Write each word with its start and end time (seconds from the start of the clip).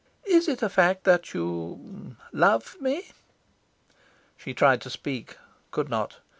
Is 0.25 0.47
it 0.47 0.63
a 0.63 0.67
fact 0.69 1.03
that 1.03 1.35
you 1.35 2.17
love 2.31 2.75
me?" 2.81 3.11
She 4.35 4.51
tried 4.51 4.81
to 4.81 4.89
speak, 4.89 5.37
could 5.69 5.89
not. 5.89 6.17